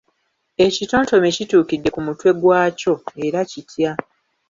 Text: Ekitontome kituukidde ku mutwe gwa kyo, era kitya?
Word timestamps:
Ekitontome 0.65 1.27
kituukidde 1.35 1.89
ku 1.91 1.99
mutwe 2.05 2.29
gwa 2.39 2.61
kyo, 2.79 2.93
era 3.25 3.39
kitya? 3.51 3.91